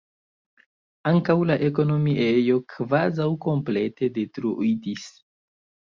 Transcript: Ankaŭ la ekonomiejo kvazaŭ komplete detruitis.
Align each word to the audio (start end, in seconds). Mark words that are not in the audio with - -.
Ankaŭ 1.11 1.35
la 1.49 1.57
ekonomiejo 1.67 2.57
kvazaŭ 2.77 3.29
komplete 3.47 4.13
detruitis. 4.17 5.05